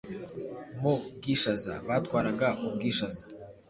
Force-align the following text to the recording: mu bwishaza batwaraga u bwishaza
mu 0.81 0.93
bwishaza 1.17 1.73
batwaraga 1.87 2.47
u 2.67 2.69
bwishaza 2.73 3.23